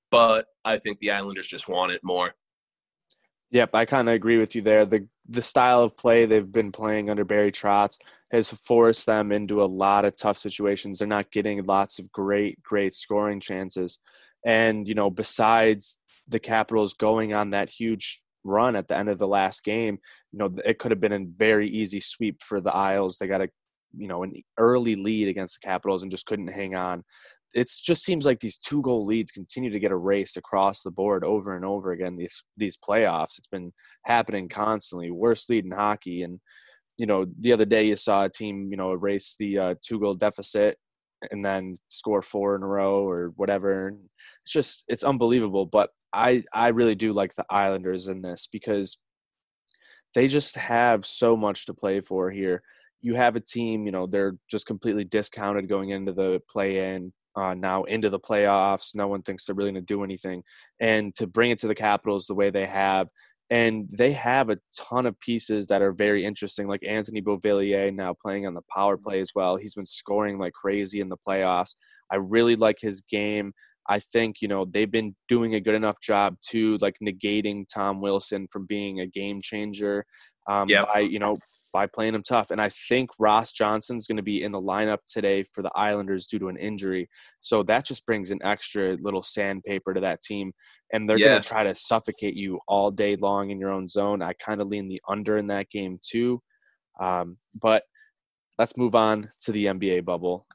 But 0.09 0.45
I 0.65 0.77
think 0.77 0.99
the 0.99 1.11
Islanders 1.11 1.47
just 1.47 1.67
want 1.67 1.91
it 1.91 2.01
more. 2.03 2.33
Yep, 3.51 3.75
I 3.75 3.85
kind 3.85 4.09
of 4.09 4.15
agree 4.15 4.37
with 4.37 4.55
you 4.55 4.61
there. 4.61 4.85
The 4.85 5.07
the 5.29 5.41
style 5.41 5.81
of 5.81 5.95
play 5.97 6.25
they've 6.25 6.51
been 6.51 6.71
playing 6.71 7.09
under 7.09 7.23
Barry 7.23 7.51
Trotz 7.51 7.97
has 8.31 8.51
forced 8.51 9.05
them 9.05 9.31
into 9.31 9.63
a 9.63 9.65
lot 9.65 10.03
of 10.03 10.17
tough 10.17 10.37
situations. 10.37 10.99
They're 10.99 11.07
not 11.07 11.31
getting 11.31 11.63
lots 11.63 11.97
of 11.99 12.11
great, 12.11 12.61
great 12.61 12.93
scoring 12.93 13.39
chances. 13.39 13.99
And, 14.45 14.87
you 14.87 14.95
know, 14.95 15.09
besides 15.09 15.99
the 16.29 16.39
Capitals 16.39 16.93
going 16.93 17.33
on 17.33 17.51
that 17.51 17.69
huge 17.69 18.21
run 18.43 18.75
at 18.75 18.87
the 18.89 18.97
end 18.97 19.07
of 19.09 19.17
the 19.17 19.27
last 19.27 19.63
game, 19.63 19.97
you 20.33 20.39
know, 20.39 20.49
it 20.65 20.77
could 20.79 20.91
have 20.91 20.99
been 20.99 21.13
a 21.13 21.25
very 21.37 21.69
easy 21.69 22.01
sweep 22.01 22.41
for 22.43 22.59
the 22.59 22.73
Isles. 22.73 23.17
They 23.17 23.27
got 23.27 23.41
a, 23.41 23.49
you 23.95 24.07
know, 24.07 24.23
an 24.23 24.33
early 24.57 24.95
lead 24.95 25.29
against 25.29 25.59
the 25.61 25.65
Capitals 25.65 26.03
and 26.03 26.11
just 26.11 26.25
couldn't 26.25 26.47
hang 26.49 26.75
on. 26.75 27.03
It 27.53 27.71
just 27.81 28.03
seems 28.03 28.25
like 28.25 28.39
these 28.39 28.57
two 28.57 28.81
goal 28.81 29.05
leads 29.05 29.31
continue 29.31 29.69
to 29.71 29.79
get 29.79 29.91
erased 29.91 30.37
across 30.37 30.81
the 30.83 30.91
board 30.91 31.23
over 31.23 31.55
and 31.55 31.65
over 31.65 31.91
again. 31.91 32.15
These 32.15 32.43
these 32.57 32.77
playoffs, 32.77 33.37
it's 33.37 33.47
been 33.47 33.71
happening 34.05 34.49
constantly. 34.49 35.11
Worst 35.11 35.49
lead 35.49 35.65
in 35.65 35.71
hockey, 35.71 36.23
and 36.23 36.39
you 36.97 37.05
know 37.05 37.25
the 37.39 37.53
other 37.53 37.65
day 37.65 37.83
you 37.83 37.95
saw 37.95 38.25
a 38.25 38.29
team 38.29 38.67
you 38.69 38.77
know 38.77 38.91
erase 38.91 39.35
the 39.39 39.57
uh, 39.57 39.75
two 39.81 39.99
goal 39.99 40.13
deficit 40.13 40.77
and 41.31 41.43
then 41.43 41.75
score 41.87 42.21
four 42.21 42.55
in 42.55 42.63
a 42.63 42.67
row 42.67 43.07
or 43.07 43.33
whatever. 43.35 43.87
It's 44.41 44.51
just 44.51 44.85
it's 44.87 45.03
unbelievable. 45.03 45.65
But 45.65 45.89
I 46.13 46.43
I 46.53 46.69
really 46.69 46.95
do 46.95 47.13
like 47.13 47.33
the 47.35 47.45
Islanders 47.49 48.07
in 48.07 48.21
this 48.21 48.47
because 48.51 48.97
they 50.13 50.27
just 50.27 50.55
have 50.55 51.05
so 51.05 51.35
much 51.35 51.65
to 51.65 51.73
play 51.73 52.01
for 52.01 52.31
here. 52.31 52.61
You 53.01 53.15
have 53.15 53.35
a 53.35 53.39
team, 53.41 53.85
you 53.85 53.91
know, 53.91 54.07
they're 54.07 54.35
just 54.49 54.65
completely 54.65 55.03
discounted 55.03 55.69
going 55.69 55.89
into 55.89 56.11
the 56.11 56.41
play 56.49 56.93
in. 56.93 57.13
Uh, 57.37 57.53
now 57.53 57.83
into 57.83 58.09
the 58.09 58.19
playoffs, 58.19 58.95
no 58.95 59.07
one 59.07 59.21
thinks 59.21 59.45
they're 59.45 59.55
really 59.55 59.71
going 59.71 59.85
to 59.85 59.93
do 59.93 60.03
anything, 60.03 60.41
and 60.79 61.13
to 61.15 61.27
bring 61.27 61.51
it 61.51 61.59
to 61.59 61.67
the 61.67 61.75
Capitals 61.75 62.25
the 62.25 62.33
way 62.33 62.49
they 62.49 62.65
have, 62.65 63.07
and 63.51 63.89
they 63.95 64.11
have 64.11 64.49
a 64.49 64.57
ton 64.75 65.05
of 65.05 65.17
pieces 65.19 65.67
that 65.67 65.81
are 65.83 65.93
very 65.93 66.25
interesting, 66.25 66.67
like 66.67 66.85
Anthony 66.85 67.21
Beauvillier 67.21 67.93
now 67.93 68.13
playing 68.19 68.47
on 68.47 68.55
the 68.55 68.63
power 68.73 68.97
play 68.97 69.21
as 69.21 69.31
well. 69.35 69.55
He's 69.55 69.75
been 69.75 69.85
scoring 69.85 70.39
like 70.39 70.53
crazy 70.53 70.99
in 70.99 71.09
the 71.09 71.17
playoffs. 71.17 71.75
I 72.11 72.15
really 72.15 72.55
like 72.55 72.79
his 72.81 73.01
game. 73.01 73.53
I 73.87 73.99
think 73.99 74.41
you 74.41 74.47
know 74.47 74.65
they've 74.65 74.91
been 74.91 75.15
doing 75.27 75.55
a 75.55 75.61
good 75.61 75.75
enough 75.75 76.01
job 76.01 76.35
to 76.49 76.77
like 76.81 76.97
negating 77.01 77.65
Tom 77.73 78.01
Wilson 78.01 78.47
from 78.51 78.65
being 78.65 78.99
a 78.99 79.07
game 79.07 79.39
changer 79.41 80.05
um, 80.47 80.67
Yep. 80.69 80.87
by 80.93 80.99
you 81.01 81.19
know 81.19 81.37
by 81.73 81.85
playing 81.87 82.15
him 82.15 82.23
tough. 82.23 82.51
And 82.51 82.61
I 82.61 82.69
think 82.69 83.09
Ross 83.19 83.51
Johnston's 83.53 84.07
going 84.07 84.17
to 84.17 84.23
be 84.23 84.43
in 84.43 84.51
the 84.51 84.61
lineup 84.61 84.99
today 85.05 85.43
for 85.43 85.61
the 85.61 85.71
Islanders 85.75 86.27
due 86.27 86.39
to 86.39 86.47
an 86.47 86.57
injury. 86.57 87.09
So 87.39 87.63
that 87.63 87.85
just 87.85 88.05
brings 88.05 88.31
an 88.31 88.39
extra 88.43 88.95
little 88.95 89.23
sandpaper 89.23 89.93
to 89.93 89.99
that 90.01 90.21
team. 90.21 90.53
And 90.93 91.07
they're 91.07 91.17
Yeah. 91.17 91.29
going 91.29 91.41
to 91.41 91.47
try 91.47 91.63
to 91.63 91.75
suffocate 91.75 92.35
you 92.35 92.59
all 92.67 92.89
day 92.91 93.15
long 93.17 93.49
in 93.49 93.59
your 93.59 93.71
own 93.71 93.87
zone. 93.87 94.21
I 94.21 94.33
kind 94.33 94.61
of 94.61 94.67
lean 94.67 94.87
the 94.87 95.01
under 95.07 95.37
in 95.37 95.47
that 95.47 95.69
game 95.69 95.99
too. 96.01 96.41
Um, 96.99 97.37
but 97.59 97.83
let's 98.57 98.77
move 98.77 98.95
on 98.95 99.29
to 99.41 99.51
the 99.51 99.65
NBA 99.65 100.05
bubble. 100.05 100.47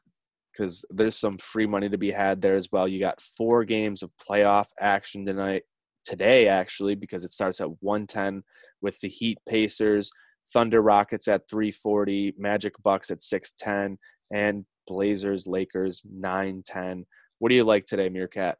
because 0.52 0.84
there's 0.90 1.16
some 1.16 1.38
free 1.38 1.66
money 1.66 1.88
to 1.88 1.96
be 1.96 2.10
had 2.10 2.40
there 2.42 2.56
as 2.56 2.68
well. 2.70 2.86
You 2.86 3.00
got 3.00 3.22
four 3.22 3.64
games 3.64 4.02
of 4.02 4.10
playoff 4.20 4.68
action 4.80 5.24
tonight, 5.24 5.62
today 6.04 6.46
actually, 6.46 6.94
because 6.94 7.24
it 7.24 7.30
starts 7.30 7.60
at 7.62 7.70
110 7.80 8.42
with 8.82 9.00
the 9.00 9.08
Heat 9.08 9.38
Pacers, 9.48 10.10
Thunder 10.52 10.82
Rockets 10.82 11.28
at 11.28 11.48
340, 11.48 12.34
Magic 12.38 12.74
Bucks 12.82 13.10
at 13.10 13.20
610, 13.20 13.98
and 14.32 14.64
Blazers 14.86 15.46
Lakers 15.46 16.04
910. 16.10 17.04
What 17.38 17.48
do 17.48 17.54
you 17.54 17.64
like 17.64 17.84
today, 17.84 18.08
Meerkat? 18.08 18.56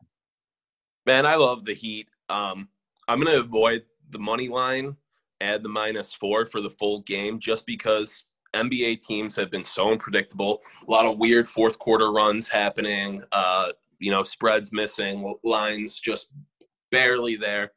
Man, 1.06 1.26
I 1.26 1.36
love 1.36 1.64
the 1.64 1.74
Heat. 1.74 2.08
Um, 2.28 2.68
I'm 3.08 3.20
going 3.20 3.34
to 3.34 3.40
avoid 3.40 3.84
the 4.10 4.18
money 4.18 4.48
line, 4.48 4.96
add 5.40 5.62
the 5.62 5.68
minus 5.68 6.12
four 6.12 6.46
for 6.46 6.60
the 6.60 6.70
full 6.70 7.00
game, 7.00 7.38
just 7.38 7.66
because 7.66 8.24
NBA 8.54 9.00
teams 9.00 9.34
have 9.36 9.50
been 9.50 9.64
so 9.64 9.90
unpredictable. 9.90 10.60
A 10.86 10.90
lot 10.90 11.06
of 11.06 11.18
weird 11.18 11.48
fourth 11.48 11.78
quarter 11.78 12.12
runs 12.12 12.48
happening. 12.48 13.22
Uh, 13.32 13.68
you 13.98 14.10
know, 14.10 14.22
spreads 14.22 14.72
missing, 14.72 15.34
lines 15.44 15.98
just 15.98 16.32
barely 16.90 17.36
there. 17.36 17.72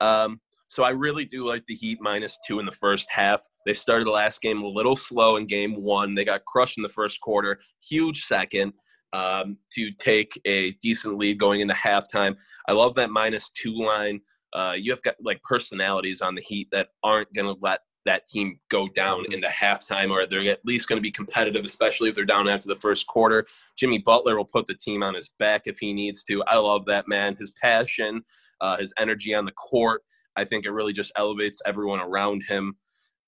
Um, 0.00 0.40
so 0.68 0.82
I 0.82 0.90
really 0.90 1.24
do 1.24 1.44
like 1.44 1.64
the 1.66 1.74
Heat 1.74 1.98
minus 2.00 2.38
two 2.46 2.58
in 2.58 2.66
the 2.66 2.72
first 2.72 3.08
half. 3.10 3.40
They 3.64 3.72
started 3.72 4.06
the 4.06 4.12
last 4.12 4.42
game 4.42 4.62
a 4.62 4.66
little 4.66 4.96
slow 4.96 5.36
in 5.36 5.46
game 5.46 5.82
one. 5.82 6.14
They 6.14 6.24
got 6.24 6.44
crushed 6.44 6.76
in 6.76 6.82
the 6.82 6.88
first 6.88 7.20
quarter. 7.20 7.60
Huge 7.88 8.24
second 8.24 8.72
um, 9.12 9.56
to 9.74 9.90
take 9.92 10.40
a 10.44 10.72
decent 10.82 11.18
lead 11.18 11.38
going 11.38 11.60
into 11.60 11.74
halftime. 11.74 12.36
I 12.68 12.72
love 12.72 12.94
that 12.96 13.10
minus 13.10 13.50
two 13.50 13.74
line. 13.74 14.20
Uh, 14.52 14.74
you 14.76 14.90
have 14.90 15.02
got 15.02 15.16
like 15.22 15.42
personalities 15.42 16.20
on 16.20 16.34
the 16.34 16.42
Heat 16.42 16.68
that 16.72 16.88
aren't 17.02 17.32
going 17.32 17.46
to 17.46 17.60
let 17.60 17.80
that 18.06 18.24
team 18.24 18.58
go 18.70 18.88
down 18.88 19.24
mm-hmm. 19.24 19.32
into 19.32 19.48
halftime, 19.48 20.10
or 20.10 20.26
they're 20.26 20.50
at 20.50 20.64
least 20.64 20.88
going 20.88 20.96
to 20.96 21.02
be 21.02 21.10
competitive, 21.10 21.64
especially 21.64 22.08
if 22.08 22.14
they're 22.14 22.24
down 22.24 22.48
after 22.48 22.68
the 22.68 22.76
first 22.76 23.06
quarter. 23.06 23.44
Jimmy 23.76 23.98
Butler 23.98 24.36
will 24.36 24.44
put 24.44 24.66
the 24.66 24.74
team 24.74 25.02
on 25.02 25.14
his 25.14 25.30
back 25.38 25.62
if 25.66 25.78
he 25.78 25.92
needs 25.92 26.24
to. 26.24 26.42
I 26.44 26.56
love 26.56 26.86
that 26.86 27.06
man. 27.08 27.36
His 27.36 27.54
passion, 27.60 28.22
uh, 28.60 28.78
his 28.78 28.94
energy 28.98 29.34
on 29.34 29.44
the 29.44 29.52
court. 29.52 30.02
I 30.36 30.44
think 30.44 30.64
it 30.64 30.70
really 30.70 30.92
just 30.92 31.12
elevates 31.16 31.60
everyone 31.66 32.00
around 32.00 32.42
him. 32.48 32.76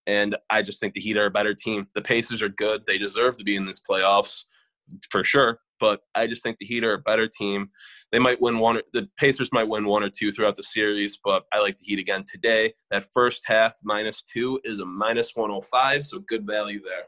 And 0.06 0.36
I 0.50 0.62
just 0.62 0.80
think 0.80 0.94
the 0.94 1.00
Heat 1.00 1.16
are 1.16 1.26
a 1.26 1.30
better 1.30 1.54
team. 1.54 1.86
The 1.94 2.02
Pacers 2.02 2.42
are 2.42 2.48
good. 2.48 2.82
They 2.86 2.98
deserve 2.98 3.36
to 3.38 3.44
be 3.44 3.56
in 3.56 3.66
this 3.66 3.80
playoffs 3.80 4.44
for 5.10 5.22
sure. 5.22 5.60
But 5.80 6.00
I 6.14 6.26
just 6.26 6.42
think 6.42 6.56
the 6.58 6.66
Heat 6.66 6.84
are 6.84 6.94
a 6.94 6.98
better 6.98 7.28
team 7.28 7.70
they 8.10 8.18
might 8.18 8.40
win 8.40 8.58
one. 8.58 8.80
The 8.92 9.08
Pacers 9.18 9.52
might 9.52 9.68
win 9.68 9.84
one 9.84 10.02
or 10.02 10.10
two 10.10 10.32
throughout 10.32 10.56
the 10.56 10.62
series, 10.62 11.18
but 11.22 11.44
I 11.52 11.60
like 11.60 11.76
the 11.76 11.84
Heat 11.84 11.98
again 11.98 12.24
today. 12.26 12.72
That 12.90 13.06
first 13.12 13.42
half 13.44 13.74
minus 13.82 14.22
two 14.22 14.60
is 14.64 14.80
a 14.80 14.86
minus 14.86 15.32
105, 15.34 16.04
so 16.04 16.20
good 16.20 16.46
value 16.46 16.80
there. 16.82 17.04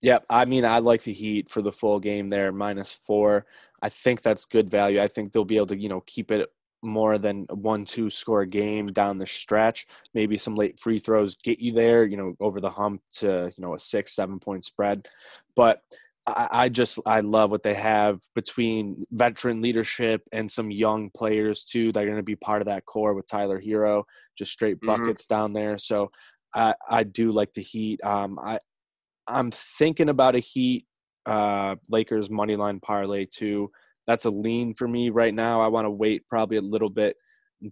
Yep, 0.00 0.26
I 0.30 0.44
mean 0.44 0.64
I 0.64 0.78
like 0.78 1.02
the 1.02 1.12
Heat 1.12 1.48
for 1.48 1.60
the 1.60 1.72
full 1.72 1.98
game 1.98 2.28
there, 2.28 2.52
minus 2.52 2.94
four. 2.94 3.46
I 3.82 3.88
think 3.88 4.22
that's 4.22 4.44
good 4.44 4.70
value. 4.70 5.00
I 5.00 5.08
think 5.08 5.32
they'll 5.32 5.44
be 5.44 5.56
able 5.56 5.66
to 5.66 5.78
you 5.78 5.88
know 5.88 6.02
keep 6.06 6.30
it 6.30 6.48
more 6.82 7.18
than 7.18 7.44
one 7.50 7.84
two 7.84 8.10
score 8.10 8.44
game 8.44 8.88
down 8.88 9.18
the 9.18 9.26
stretch. 9.26 9.86
Maybe 10.14 10.36
some 10.36 10.54
late 10.54 10.78
free 10.78 10.98
throws 10.98 11.36
get 11.36 11.58
you 11.58 11.72
there, 11.72 12.04
you 12.04 12.16
know, 12.16 12.34
over 12.40 12.60
the 12.60 12.70
hump 12.70 13.02
to 13.14 13.52
you 13.56 13.62
know 13.62 13.74
a 13.74 13.78
six 13.78 14.14
seven 14.14 14.38
point 14.38 14.64
spread. 14.64 15.06
But 15.56 15.80
I, 16.26 16.48
I 16.50 16.68
just 16.68 16.98
I 17.06 17.20
love 17.20 17.50
what 17.50 17.62
they 17.62 17.74
have 17.74 18.20
between 18.34 19.02
veteran 19.12 19.62
leadership 19.62 20.22
and 20.32 20.50
some 20.50 20.70
young 20.70 21.10
players 21.10 21.64
too. 21.64 21.92
They're 21.92 22.04
going 22.04 22.16
to 22.16 22.22
be 22.22 22.36
part 22.36 22.62
of 22.62 22.66
that 22.66 22.86
core 22.86 23.14
with 23.14 23.26
Tyler 23.26 23.60
Herro, 23.60 24.04
just 24.36 24.52
straight 24.52 24.76
mm-hmm. 24.76 24.86
buckets 24.86 25.26
mm-hmm. 25.26 25.34
down 25.34 25.52
there. 25.52 25.78
So 25.78 26.10
I 26.54 26.74
I 26.88 27.04
do 27.04 27.30
like 27.30 27.52
the 27.52 27.62
Heat. 27.62 28.00
Um, 28.04 28.38
I 28.38 28.58
I'm 29.26 29.50
thinking 29.50 30.08
about 30.08 30.36
a 30.36 30.40
Heat 30.40 30.86
uh, 31.26 31.76
Lakers 31.88 32.30
money 32.30 32.56
line 32.56 32.80
parlay 32.80 33.26
too. 33.26 33.70
That's 34.08 34.24
a 34.24 34.30
lean 34.30 34.74
for 34.74 34.88
me 34.88 35.10
right 35.10 35.34
now. 35.34 35.60
I 35.60 35.68
want 35.68 35.84
to 35.84 35.90
wait 35.90 36.26
probably 36.28 36.56
a 36.56 36.62
little 36.62 36.90
bit 36.90 37.16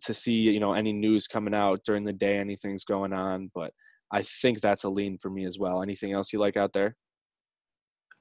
to 0.03 0.15
see 0.15 0.33
you 0.33 0.61
know 0.61 0.75
any 0.75 0.93
news 0.93 1.27
coming 1.27 1.55
out 1.55 1.81
during 1.85 2.05
the 2.05 2.13
day, 2.13 2.39
anything's 2.39 2.85
going 2.85 3.13
on, 3.13 3.51
but 3.55 3.73
I 4.13 4.23
think 4.23 4.61
that's 4.61 4.85
a 4.85 4.89
lean 4.89 5.19
for 5.19 5.31
me 5.31 5.47
as 5.47 5.59
well. 5.59 5.83
Anything 5.83 6.13
else 6.13 6.33
you 6.33 6.39
like 6.39 6.57
out 6.57 6.73
there? 6.73 6.95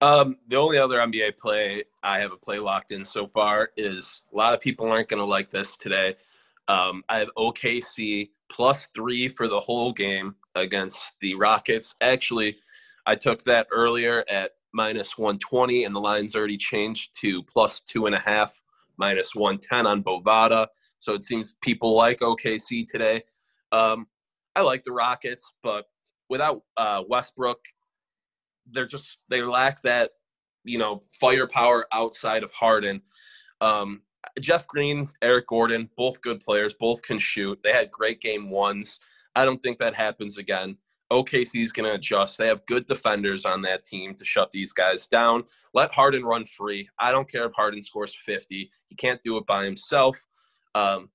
Um, 0.01 0.37
the 0.47 0.55
only 0.55 0.77
other 0.77 0.97
NBA 0.97 1.37
play 1.37 1.83
I 2.03 2.19
have 2.19 2.31
a 2.31 2.37
play 2.37 2.59
locked 2.59 2.91
in 2.91 3.05
so 3.05 3.27
far 3.27 3.69
is 3.77 4.23
a 4.33 4.35
lot 4.35 4.53
of 4.53 4.61
people 4.61 4.89
aren't 4.89 5.09
going 5.09 5.19
to 5.19 5.25
like 5.25 5.49
this 5.49 5.77
today. 5.77 6.15
Um, 6.67 7.03
I 7.09 7.19
have 7.19 7.29
OKC 7.37 8.29
plus 8.49 8.87
three 8.95 9.27
for 9.27 9.47
the 9.47 9.59
whole 9.59 9.91
game 9.91 10.35
against 10.55 11.19
the 11.21 11.35
Rockets. 11.35 11.95
Actually, 12.01 12.57
I 13.05 13.15
took 13.15 13.43
that 13.43 13.67
earlier 13.71 14.25
at 14.29 14.51
minus 14.75 15.17
120, 15.17 15.85
and 15.85 15.95
the 15.95 15.99
line's 15.99 16.35
already 16.35 16.57
changed 16.57 17.19
to 17.21 17.41
plus 17.43 17.79
two 17.79 18.05
and 18.05 18.13
a 18.13 18.19
half, 18.19 18.61
minus 18.97 19.33
110 19.33 19.87
on 19.87 20.03
Bovada. 20.03 20.67
So 20.99 21.13
it 21.13 21.23
seems 21.23 21.55
people 21.63 21.95
like 21.95 22.19
OKC 22.19 22.87
today. 22.87 23.23
Um, 23.71 24.05
I 24.55 24.61
like 24.61 24.83
the 24.83 24.91
Rockets, 24.91 25.53
but 25.63 25.85
without 26.29 26.61
uh, 26.77 27.03
Westbrook 27.07 27.59
they're 28.71 28.85
just 28.85 29.19
they 29.29 29.41
lack 29.41 29.81
that 29.83 30.11
you 30.63 30.77
know 30.77 31.01
firepower 31.19 31.87
outside 31.93 32.43
of 32.43 32.51
Harden. 32.51 33.01
Um, 33.61 34.01
Jeff 34.39 34.67
Green, 34.67 35.07
Eric 35.21 35.47
Gordon, 35.47 35.89
both 35.95 36.21
good 36.21 36.39
players, 36.39 36.73
both 36.73 37.01
can 37.03 37.19
shoot. 37.19 37.59
They 37.63 37.71
had 37.71 37.91
great 37.91 38.21
game 38.21 38.49
ones. 38.49 38.99
I 39.35 39.45
don't 39.45 39.61
think 39.61 39.77
that 39.77 39.93
happens 39.93 40.37
again. 40.37 40.77
OKC 41.11 41.61
is 41.61 41.71
going 41.71 41.87
to 41.87 41.95
adjust. 41.95 42.37
They 42.37 42.47
have 42.47 42.65
good 42.65 42.85
defenders 42.85 43.45
on 43.45 43.61
that 43.63 43.85
team 43.85 44.15
to 44.15 44.25
shut 44.25 44.51
these 44.51 44.73
guys 44.73 45.07
down. 45.07 45.43
Let 45.73 45.93
Harden 45.93 46.23
run 46.23 46.45
free. 46.45 46.89
I 46.99 47.11
don't 47.11 47.29
care 47.29 47.45
if 47.45 47.53
Harden 47.53 47.81
scores 47.81 48.15
50. 48.25 48.69
He 48.89 48.95
can't 48.95 49.21
do 49.23 49.37
it 49.37 49.45
by 49.45 49.65
himself. 49.65 50.17
Um, 50.73 51.09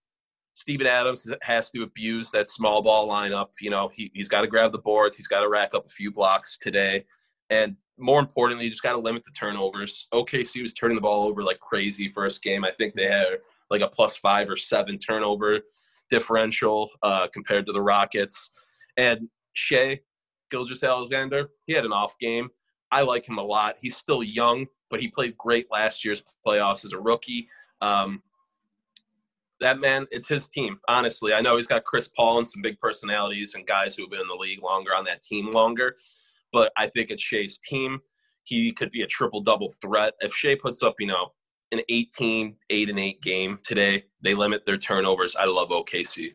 Steven 0.54 0.86
Adams 0.86 1.30
has 1.42 1.70
to 1.70 1.82
abuse 1.82 2.30
that 2.30 2.48
small 2.48 2.82
ball 2.82 3.08
lineup. 3.08 3.48
You 3.60 3.70
know, 3.70 3.90
he, 3.92 4.10
he's 4.14 4.28
got 4.28 4.42
to 4.42 4.46
grab 4.46 4.72
the 4.72 4.78
boards. 4.78 5.16
He's 5.16 5.26
got 5.26 5.40
to 5.40 5.48
rack 5.48 5.74
up 5.74 5.86
a 5.86 5.90
few 5.90 6.10
blocks 6.10 6.58
today. 6.58 7.04
And 7.48 7.76
more 7.98 8.20
importantly, 8.20 8.64
you 8.66 8.70
just 8.70 8.82
got 8.82 8.92
to 8.92 8.98
limit 8.98 9.24
the 9.24 9.32
turnovers. 9.32 10.06
OKC 10.12 10.62
was 10.62 10.74
turning 10.74 10.94
the 10.94 11.00
ball 11.00 11.26
over 11.26 11.42
like 11.42 11.60
crazy 11.60 12.10
first 12.10 12.42
game. 12.42 12.64
I 12.64 12.70
think 12.70 12.94
they 12.94 13.06
had 13.06 13.24
like 13.70 13.80
a 13.80 13.88
plus 13.88 14.16
five 14.16 14.48
or 14.48 14.56
seven 14.56 14.98
turnover 14.98 15.60
differential 16.10 16.90
uh, 17.02 17.26
compared 17.32 17.66
to 17.66 17.72
the 17.72 17.82
Rockets. 17.82 18.52
And 18.96 19.28
Shai 19.52 20.00
Gilgeous-Alexander, 20.50 21.50
he 21.66 21.72
had 21.72 21.84
an 21.84 21.92
off 21.92 22.18
game. 22.18 22.48
I 22.92 23.02
like 23.02 23.28
him 23.28 23.38
a 23.38 23.42
lot. 23.42 23.76
He's 23.80 23.96
still 23.96 24.22
young, 24.22 24.66
but 24.88 25.00
he 25.00 25.08
played 25.08 25.38
great 25.38 25.66
last 25.70 26.04
year's 26.04 26.22
playoffs 26.46 26.84
as 26.84 26.92
a 26.92 26.98
rookie. 26.98 27.48
Um, 27.80 28.22
that 29.60 29.78
man, 29.78 30.06
it's 30.10 30.26
his 30.26 30.48
team. 30.48 30.78
Honestly, 30.88 31.32
I 31.32 31.40
know 31.40 31.56
he's 31.56 31.66
got 31.66 31.84
Chris 31.84 32.08
Paul 32.08 32.38
and 32.38 32.46
some 32.46 32.62
big 32.62 32.78
personalities 32.78 33.54
and 33.54 33.66
guys 33.66 33.94
who 33.94 34.02
have 34.02 34.10
been 34.10 34.22
in 34.22 34.28
the 34.28 34.34
league 34.34 34.62
longer 34.62 34.94
on 34.96 35.04
that 35.04 35.22
team 35.22 35.50
longer 35.50 35.96
but 36.52 36.72
I 36.76 36.88
think 36.88 37.10
it's 37.10 37.22
Shai's 37.22 37.58
team. 37.58 38.00
He 38.44 38.70
could 38.72 38.90
be 38.90 39.02
a 39.02 39.06
triple 39.06 39.40
double 39.40 39.68
threat. 39.82 40.14
If 40.20 40.34
Shai 40.34 40.56
puts 40.60 40.82
up, 40.82 40.96
you 40.98 41.06
know, 41.06 41.32
an 41.72 41.80
18, 41.88 42.56
8 42.68 42.90
and 42.90 42.98
8 42.98 43.22
game 43.22 43.58
today, 43.62 44.04
they 44.22 44.34
limit 44.34 44.64
their 44.64 44.78
turnovers. 44.78 45.36
I 45.36 45.44
love 45.44 45.68
OKC. 45.68 46.34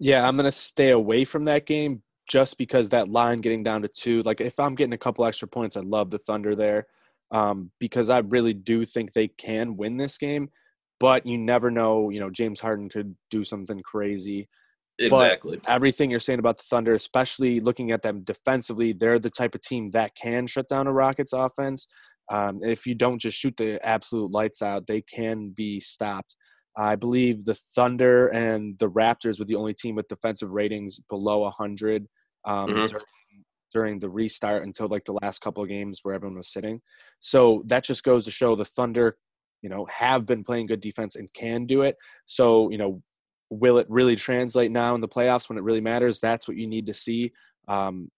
Yeah, 0.00 0.26
I'm 0.26 0.36
going 0.36 0.46
to 0.46 0.52
stay 0.52 0.90
away 0.90 1.24
from 1.24 1.44
that 1.44 1.66
game 1.66 2.02
just 2.28 2.58
because 2.58 2.90
that 2.90 3.08
line 3.08 3.40
getting 3.40 3.62
down 3.62 3.82
to 3.82 3.88
two. 3.88 4.22
Like, 4.22 4.40
if 4.40 4.60
I'm 4.60 4.74
getting 4.74 4.92
a 4.92 4.98
couple 4.98 5.24
extra 5.24 5.48
points, 5.48 5.76
I 5.76 5.80
love 5.80 6.10
the 6.10 6.18
Thunder 6.18 6.54
there 6.54 6.86
um, 7.30 7.70
because 7.80 8.10
I 8.10 8.18
really 8.18 8.54
do 8.54 8.84
think 8.84 9.12
they 9.12 9.28
can 9.28 9.76
win 9.76 9.96
this 9.96 10.18
game. 10.18 10.50
But 11.00 11.26
you 11.26 11.38
never 11.38 11.70
know. 11.70 12.10
You 12.10 12.20
know, 12.20 12.30
James 12.30 12.60
Harden 12.60 12.88
could 12.88 13.14
do 13.30 13.44
something 13.44 13.80
crazy. 13.80 14.48
Exactly. 14.98 15.58
But 15.58 15.72
everything 15.72 16.10
you're 16.10 16.18
saying 16.18 16.40
about 16.40 16.58
the 16.58 16.64
Thunder, 16.68 16.92
especially 16.92 17.60
looking 17.60 17.92
at 17.92 18.02
them 18.02 18.22
defensively, 18.24 18.92
they're 18.92 19.20
the 19.20 19.30
type 19.30 19.54
of 19.54 19.60
team 19.60 19.86
that 19.88 20.14
can 20.20 20.46
shut 20.46 20.68
down 20.68 20.88
a 20.88 20.92
Rockets 20.92 21.32
offense. 21.32 21.86
Um, 22.30 22.60
if 22.62 22.84
you 22.84 22.94
don't 22.94 23.20
just 23.20 23.38
shoot 23.38 23.56
the 23.56 23.78
absolute 23.86 24.32
lights 24.32 24.60
out, 24.60 24.86
they 24.86 25.00
can 25.02 25.50
be 25.56 25.80
stopped. 25.80 26.36
I 26.76 26.96
believe 26.96 27.44
the 27.44 27.56
Thunder 27.74 28.28
and 28.28 28.78
the 28.78 28.90
Raptors 28.90 29.38
were 29.38 29.44
the 29.44 29.56
only 29.56 29.74
team 29.74 29.94
with 29.94 30.08
defensive 30.08 30.50
ratings 30.50 31.00
below 31.08 31.40
100 31.40 32.06
um, 32.48 32.70
mm-hmm. 32.70 32.86
during, 32.86 33.04
during 33.72 33.98
the 33.98 34.10
restart 34.10 34.64
until 34.64 34.88
like 34.88 35.04
the 35.04 35.18
last 35.22 35.40
couple 35.40 35.62
of 35.62 35.68
games 35.68 36.00
where 36.02 36.14
everyone 36.14 36.36
was 36.36 36.52
sitting. 36.52 36.80
So 37.20 37.62
that 37.66 37.84
just 37.84 38.02
goes 38.02 38.24
to 38.24 38.30
show 38.30 38.56
the 38.56 38.64
Thunder, 38.64 39.16
you 39.62 39.68
know, 39.68 39.86
have 39.86 40.26
been 40.26 40.42
playing 40.42 40.66
good 40.66 40.80
defense 40.80 41.16
and 41.16 41.32
can 41.34 41.66
do 41.66 41.82
it. 41.82 41.96
So, 42.24 42.70
you 42.70 42.78
know, 42.78 43.02
will 43.50 43.78
it 43.78 43.86
really 43.88 44.16
translate 44.16 44.70
now 44.70 44.94
in 44.94 45.00
the 45.00 45.08
playoffs 45.08 45.48
when 45.48 45.58
it 45.58 45.64
really 45.64 45.80
matters? 45.80 46.20
That's 46.20 46.48
what 46.48 46.56
you 46.56 46.66
need 46.66 46.86
to 46.86 46.94
see. 46.94 47.32
Um, 47.68 48.10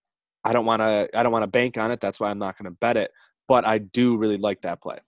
I 0.44 0.52
don't 0.52 0.64
want 0.64 0.80
to. 0.80 1.08
I 1.14 1.22
don't 1.22 1.32
want 1.32 1.42
to 1.42 1.50
bank 1.50 1.76
on 1.76 1.90
it. 1.90 2.00
That's 2.00 2.18
why 2.18 2.30
I'm 2.30 2.38
not 2.38 2.56
going 2.56 2.72
to 2.72 2.76
bet 2.80 2.96
it. 2.96 3.10
But 3.46 3.66
I 3.66 3.78
do 3.78 4.16
really 4.16 4.38
like 4.38 4.62
that 4.62 4.80
play. 4.80 4.98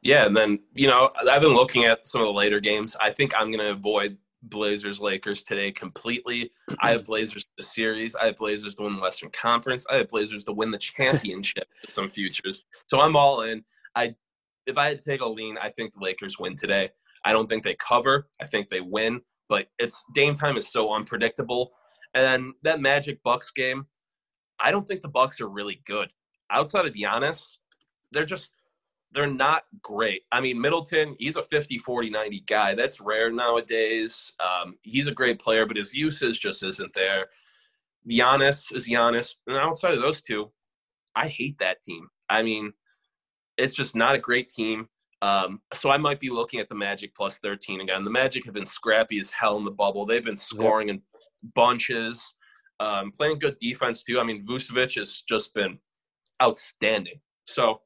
Yeah, 0.00 0.26
and 0.26 0.36
then 0.36 0.58
you 0.74 0.88
know 0.88 1.10
I've 1.30 1.42
been 1.42 1.54
looking 1.54 1.84
at 1.84 2.06
some 2.06 2.22
of 2.22 2.26
the 2.26 2.32
later 2.32 2.58
games. 2.58 2.96
I 3.00 3.12
think 3.12 3.32
I'm 3.36 3.52
going 3.52 3.60
to 3.60 3.70
avoid 3.70 4.18
Blazers 4.44 5.00
Lakers 5.00 5.42
today 5.42 5.70
completely. 5.70 6.50
I 6.80 6.90
have 6.90 7.06
Blazers 7.06 7.46
the 7.56 7.62
series. 7.62 8.14
I 8.14 8.26
have 8.26 8.36
Blazers 8.36 8.74
to 8.76 8.84
win 8.84 8.96
the 8.96 9.02
Western 9.02 9.30
Conference. 9.30 9.86
I 9.90 9.96
have 9.96 10.08
Blazers 10.08 10.44
to 10.44 10.52
win 10.52 10.70
the 10.70 10.78
championship 10.78 11.68
some 11.86 12.10
futures. 12.10 12.64
So 12.88 13.00
I'm 13.00 13.16
all 13.16 13.42
in. 13.42 13.64
I 13.94 14.14
if 14.66 14.78
I 14.78 14.86
had 14.86 15.02
to 15.02 15.10
take 15.10 15.20
a 15.20 15.28
lean, 15.28 15.58
I 15.60 15.70
think 15.70 15.92
the 15.92 16.00
Lakers 16.00 16.38
win 16.38 16.56
today. 16.56 16.90
I 17.24 17.32
don't 17.32 17.48
think 17.48 17.62
they 17.62 17.74
cover. 17.74 18.28
I 18.40 18.46
think 18.46 18.68
they 18.68 18.80
win, 18.80 19.20
but 19.48 19.68
it's 19.78 20.02
game 20.14 20.34
time 20.34 20.56
is 20.56 20.70
so 20.70 20.92
unpredictable. 20.92 21.72
And 22.14 22.52
that 22.62 22.80
Magic 22.80 23.22
Bucks 23.22 23.50
game, 23.50 23.86
I 24.60 24.70
don't 24.70 24.86
think 24.86 25.00
the 25.00 25.08
Bucks 25.08 25.40
are 25.40 25.48
really 25.48 25.80
good. 25.86 26.10
Outside 26.50 26.86
of 26.86 26.94
Giannis, 26.94 27.58
they're 28.12 28.26
just 28.26 28.61
they're 29.14 29.26
not 29.26 29.64
great. 29.82 30.22
I 30.32 30.40
mean, 30.40 30.60
Middleton, 30.60 31.16
he's 31.18 31.36
a 31.36 31.42
50, 31.42 31.78
40, 31.78 32.10
90 32.10 32.40
guy. 32.46 32.74
That's 32.74 33.00
rare 33.00 33.30
nowadays. 33.30 34.32
Um, 34.40 34.76
he's 34.82 35.06
a 35.06 35.12
great 35.12 35.38
player, 35.38 35.66
but 35.66 35.76
his 35.76 35.94
usage 35.94 36.40
just 36.40 36.62
isn't 36.62 36.94
there. 36.94 37.26
Giannis 38.08 38.74
is 38.74 38.88
Giannis. 38.88 39.34
And 39.46 39.56
outside 39.56 39.94
of 39.94 40.00
those 40.00 40.22
two, 40.22 40.50
I 41.14 41.28
hate 41.28 41.58
that 41.58 41.82
team. 41.82 42.08
I 42.30 42.42
mean, 42.42 42.72
it's 43.58 43.74
just 43.74 43.94
not 43.94 44.14
a 44.14 44.18
great 44.18 44.48
team. 44.48 44.88
Um, 45.20 45.60
so 45.72 45.90
I 45.90 45.98
might 45.98 46.18
be 46.18 46.30
looking 46.30 46.58
at 46.58 46.68
the 46.68 46.74
Magic 46.74 47.14
plus 47.14 47.38
13 47.38 47.82
again. 47.82 48.02
The 48.02 48.10
Magic 48.10 48.44
have 48.46 48.54
been 48.54 48.64
scrappy 48.64 49.20
as 49.20 49.30
hell 49.30 49.56
in 49.58 49.64
the 49.64 49.70
bubble. 49.70 50.04
They've 50.04 50.22
been 50.22 50.36
scoring 50.36 50.88
yep. 50.88 50.96
in 50.96 51.50
bunches, 51.54 52.34
um, 52.80 53.12
playing 53.12 53.38
good 53.38 53.56
defense 53.58 54.02
too. 54.02 54.18
I 54.18 54.24
mean, 54.24 54.44
Vucevic 54.44 54.96
has 54.96 55.22
just 55.28 55.54
been 55.54 55.78
outstanding. 56.42 57.20
So 57.44 57.82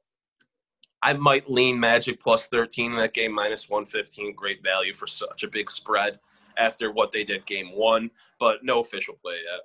I 1.07 1.13
might 1.13 1.49
lean 1.49 1.79
Magic 1.79 2.21
plus 2.21 2.49
13 2.49 2.91
in 2.91 2.99
that 2.99 3.15
game, 3.15 3.33
minus 3.33 3.71
115. 3.71 4.35
Great 4.35 4.61
value 4.65 4.93
for 4.93 5.07
such 5.07 5.45
a 5.45 5.49
big 5.49 5.71
spread 5.71 6.19
after 6.59 6.91
what 6.91 7.13
they 7.13 7.23
did 7.23 7.47
game 7.47 7.69
one, 7.77 8.11
but 8.41 8.65
no 8.65 8.81
official 8.81 9.15
play 9.23 9.35
yet. 9.35 9.61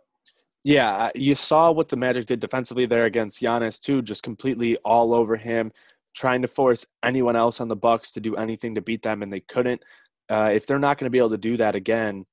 Yeah, 0.64 1.10
you 1.16 1.34
saw 1.34 1.72
what 1.72 1.90
the 1.90 1.98
Magic 1.98 2.28
did 2.28 2.42
defensively 2.42 2.86
there 2.86 3.06
against 3.06 3.42
Giannis 3.42 3.82
too, 3.82 4.04
just 4.04 4.22
completely 4.22 4.78
all 4.86 5.16
over 5.16 5.36
him, 5.36 5.72
trying 6.16 6.44
to 6.44 6.48
force 6.48 6.86
anyone 7.02 7.36
else 7.36 7.60
on 7.60 7.68
the 7.68 7.76
Bucks 7.76 8.12
to 8.12 8.20
do 8.20 8.36
anything 8.36 8.76
to 8.76 8.82
beat 8.82 9.02
them, 9.02 9.24
and 9.24 9.34
they 9.34 9.40
couldn't. 9.40 9.82
Uh, 10.30 10.52
if 10.54 10.68
they're 10.68 10.78
not 10.78 11.00
going 11.00 11.08
to 11.08 11.12
be 11.12 11.18
able 11.18 11.32
to 11.32 11.40
do 11.40 11.58
that 11.58 11.74
again, 11.74 12.24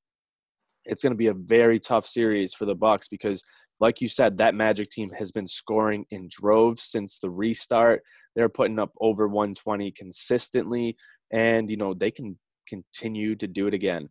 it's 0.85 1.03
going 1.03 1.15
to 1.15 1.17
be 1.17 1.29
a 1.29 1.35
very 1.35 1.79
tough 1.79 2.07
series 2.07 2.53
for 2.53 2.67
the 2.67 2.77
Bucks 2.77 3.09
because, 3.09 3.43
like 3.80 4.00
you 4.00 4.08
said, 4.08 4.38
that 4.38 4.54
Magic 4.54 4.90
team 4.90 5.11
has 5.11 5.30
been 5.30 5.47
scoring 5.47 6.04
in 6.11 6.28
droves 6.30 6.82
since 6.82 7.18
the 7.18 7.30
restart. 7.30 8.02
They're 8.35 8.49
putting 8.49 8.78
up 8.78 8.92
over 9.00 9.28
120 9.28 9.90
consistently, 9.92 10.97
and 11.32 11.70
you 11.70 11.76
know 11.76 11.94
they 11.94 12.11
can 12.11 12.38
continue 12.68 13.35
to 13.37 13.47
do 13.47 13.66
it 13.66 13.75
again. 13.75 14.08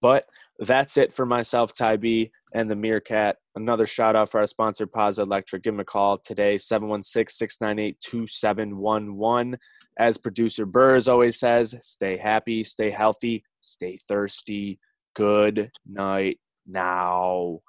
But 0.00 0.24
that's 0.58 0.96
it 0.96 1.12
for 1.12 1.24
myself, 1.24 1.72
Ty 1.72 1.96
B, 1.96 2.30
and 2.54 2.68
the 2.68 2.76
Meerkat. 2.76 3.36
Another 3.54 3.86
shout 3.86 4.16
out 4.16 4.30
for 4.30 4.40
our 4.40 4.46
sponsor, 4.46 4.86
Pazda 4.86 5.20
Electric. 5.20 5.62
Give 5.62 5.74
them 5.74 5.80
a 5.80 5.84
call 5.84 6.18
today, 6.18 6.58
716 6.58 7.32
698 7.32 8.00
2711. 8.00 9.56
As 9.98 10.18
producer 10.18 10.66
Burrs 10.66 11.06
always 11.06 11.38
says, 11.38 11.78
stay 11.82 12.16
happy, 12.16 12.64
stay 12.64 12.90
healthy, 12.90 13.42
stay 13.60 13.98
thirsty. 14.08 14.78
Good 15.14 15.70
night 15.86 16.38
now. 16.66 17.60